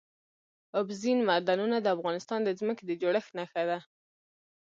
اوبزین 0.79 1.19
معدنونه 1.29 1.77
د 1.81 1.87
افغانستان 1.95 2.39
د 2.43 2.49
ځمکې 2.59 2.83
د 2.87 2.91
جوړښت 3.01 3.31
نښه 3.37 3.63
ده. 3.69 3.79